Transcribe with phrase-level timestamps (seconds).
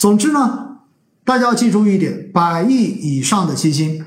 [0.00, 0.78] 总之呢，
[1.26, 4.02] 大家要记住一点：百亿以上的基金，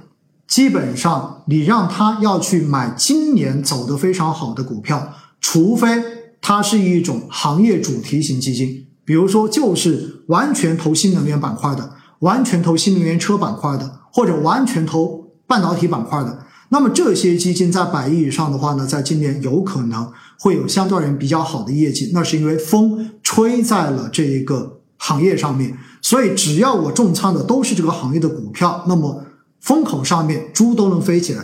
[0.47, 6.01] 基本上你让他要去买今年走得非常好的股票，除非
[6.41, 16.39] 它是一种行业主题型基金，比如说就是完全投新能源板块的，完全投新能源车板块的，或者完全投半导体板块的。
[16.69, 29.25] 那么这些基金在百亿以上的话呢，在今年有可能会有相对而言比较好的业绩，那是因为风吹在了这一个行业上面，所以只要我重仓的都是这个行业的股票，那么
[29.59, 31.43] 风口上面猪都能飞起来。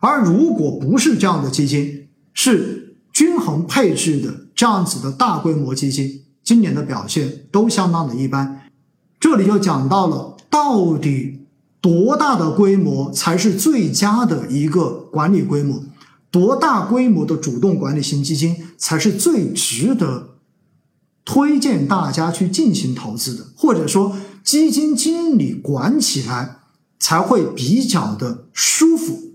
[0.00, 8.62] 而如果不是这样的基金，是均衡配置的这样子的大规模基金，今年的表现都相当的一般。
[9.18, 11.38] 这里就讲到了到底。
[11.82, 15.82] 多大的规模才是最佳的一个管理规模？
[16.30, 20.34] 多大规模的主动管理型基金才是最值得
[21.32, 23.46] 推荐大家去进行投资的？
[23.56, 26.56] 或者说，基金经理管起来
[26.98, 29.34] 才会比较的舒服？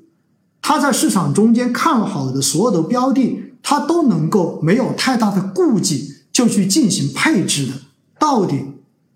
[0.61, 7.73] 他在市场中间看好的所有的标的，他都能够没有太大的顾忌就去进行配置的。
[8.19, 8.65] 到底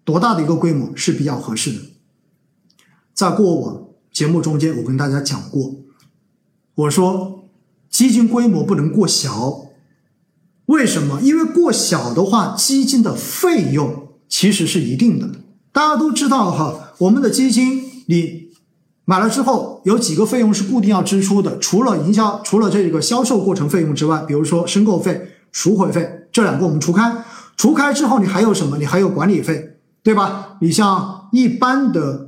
[0.05, 1.79] 多大的一个规模是比较合适的？
[3.13, 5.75] 在过往节目中间，我跟大家讲过，
[6.75, 7.43] 我说
[7.89, 9.65] 基金规模不能过小，
[10.69, 11.19] 为什么？
[11.21, 15.29] 因为过小的话，基金的费用其实是一定的。
[15.71, 18.49] 大家都知道哈，我们的基金你
[19.05, 27.23] 买了之后，有几个费用是固定要支出的，除了营销，除了这个销售过程费用之外，比如说申购费、赎回费这两个我们除开，
[27.57, 28.77] 除开之后你还有什么？
[28.77, 30.57] 你还有管理费，对吧？
[30.61, 32.27] 你像一般的。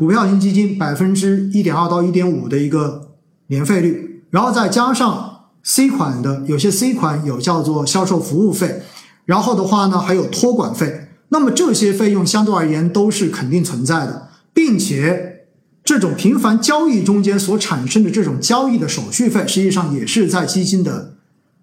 [0.00, 3.10] 股票型基金百分之一点二到一点五的一个
[3.48, 8.82] 年费率，然后再加上 C 款的，有些 C 款有叫做销售服务费，
[9.24, 15.46] 然后的话呢还有托管费，那么这些费用相对而言都是肯定存在的，并且
[15.84, 21.14] 这种频繁交易中间所产生的这种交易的手续费，实际上也是在基金的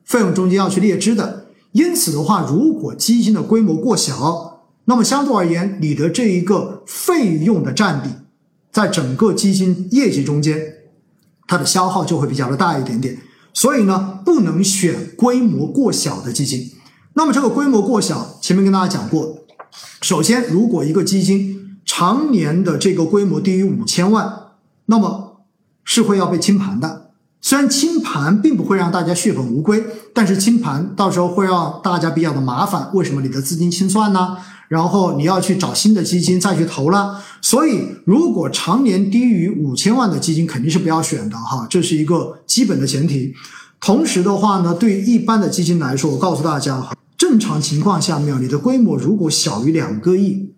[0.05, 1.45] 费用中间要去列支的。
[1.71, 8.09] 因此的话，如果基金的规模过小，那么相对而言，你的这一个费用的占比。
[8.71, 10.61] 在整个基金业绩中间，
[11.47, 13.17] 它的消耗就会比较的大一点点，
[13.57, 16.73] 所以呢，不能选规模过小的基金。
[17.15, 19.39] 那么这个规模过小，前面跟大家讲过，
[19.99, 24.51] 首先，如果一个基金常年的这个规模低于五千万，
[24.85, 25.41] 那么
[25.83, 27.06] 是会要被清盘的。
[27.41, 29.83] 虽然清盘并不会让大家血本无归，
[30.13, 32.89] 但是清盘到时候会让大家比较的麻烦。
[32.93, 34.37] 为什么你的资金清算呢？
[34.67, 43.33] 然后你要去找新的基金再去投了，所以如果常年低于五千万的基金肯定是不要选的哈，这是一个基本的前提。
[43.79, 50.51] 同时的话呢，对于一般的基金来说，我告诉大家哈，正常情况下面，你的规模如果小于两个亿，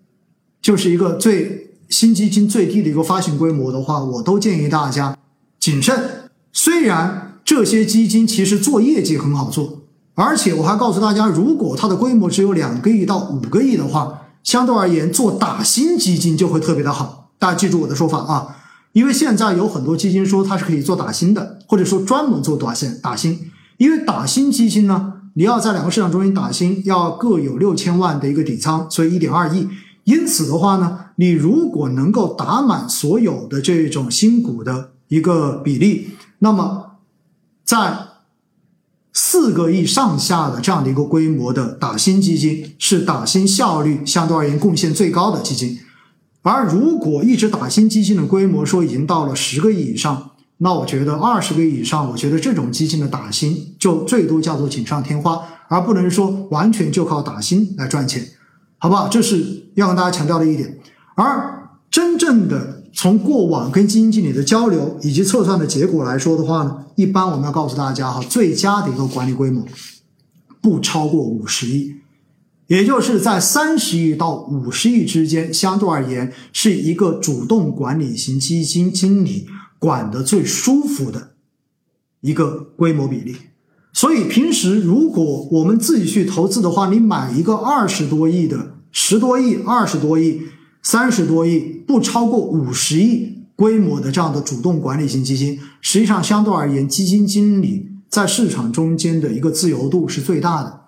[0.59, 5.15] 就是一个最新基金最低的一个发行规模的话，我都建议大家
[5.59, 6.28] 谨慎。
[6.51, 9.77] 虽然这些基金其实做业绩很好做。
[10.15, 17.29] 而且我还告诉大家，如果它的规模只有两个亿到五个亿的话，相对而言做打新基金就会特别的好。
[17.39, 18.57] 大家记住我的说法啊，
[18.91, 23.49] 因为现在有很多基金说它是可以做打新的，或者说专门做短线打新。
[23.77, 29.69] 因为打新基金呢，你要在两个市场中心打新，要各有六千万的一个底仓，所以一点二亿。
[30.03, 36.99] 因此的话呢，你如果能够打满所有的这种新股的一个比例，那么
[37.63, 37.97] 在
[39.11, 45.79] 四个亿上下的这样的一个规模的打新基金，是打新效率相对而言贡献最高的基金。
[46.43, 58.23] 而如果一直打新基金的规模说已经到了十个亿以上，那我觉得二十个亿以上，我觉得这种基金的打新就最多叫做锦上添花，而不能说完全就靠打新来赚钱，
[58.77, 59.07] 好不好？
[59.07, 60.77] 这是要跟大家强调的一点。
[61.15, 62.78] 而真正的。
[63.01, 69.63] 从过往跟基金经理的交流以及测算的结果来说的话呢，一般我们要告诉大家哈，最佳的一个管理规模
[70.59, 71.95] 不超过五十亿，
[72.67, 79.47] 也就是在三十亿到五十亿之间，相对而言是一个主动管理型基金经理
[79.79, 81.29] 管的最舒服的
[82.19, 83.37] 一个规模比例。
[83.93, 90.41] 所以平时如果我们自己去投资的话，你买一个二十多亿的、十多亿、二十多亿。
[90.91, 100.81] 三十多亿不超过五十亿规模的这样的主动管理型基金，实际上相对而言，基金经理在市场中间的一个自由度是最大的，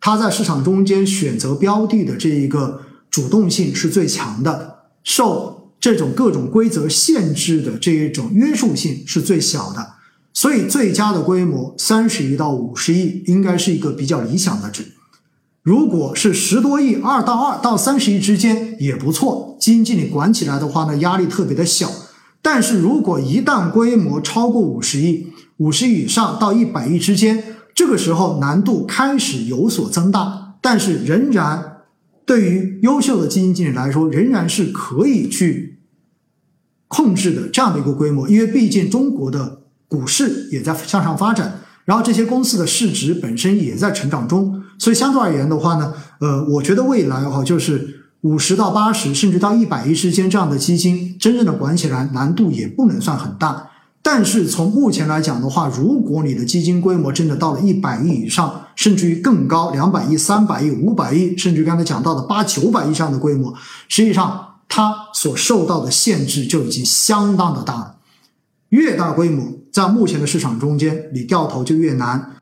[0.00, 9.94] 他在市场中间选择标的的这一个主动性是最强的，受这种各种规则限制的这一种约束性是最小的，
[10.34, 14.84] 所以最佳的规模三十亿到五十亿应该是一个比较理想的值。
[15.68, 21.90] 如果是十多亿，二到二到三十亿之间也不错，基金经理管起来的话呢，压力特别的小。
[22.40, 25.26] 但是如果一旦规模超过五十亿，
[25.58, 27.44] 五十亿以上到一百亿之间，
[27.74, 30.54] 这个时候难度开始有所增大。
[30.62, 31.82] 但是仍然，
[32.24, 35.80] 对于优秀的基金经理来说，仍然是可以去
[36.86, 47.96] 控制的这样的一个规模，因为毕竟中国的股市也在向上发展，然后这些公司的市值本身也在成长中，所以相对而言的话呢，呃，我觉得未来哈就是。
[48.22, 53.70] 五十到八十，甚至到一百亿之间，这样的基金真正的管起来难度也不能算很大。
[54.02, 63.54] 但是从目前来讲的话，如果你的基金规模真的到了一百亿以上，甚至于更高，两百亿、三百亿、五百亿，甚至刚才讲到的八九百亿这样的规模，
[63.88, 67.94] 实际上它所受到的限制就已经相当的大了。
[68.70, 72.32] 越大规模，在目前的市场中间，你掉头就越难。